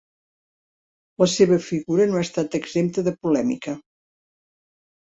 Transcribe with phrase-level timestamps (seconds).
[1.23, 3.79] La seva figura no ha estat exempta de polèmica.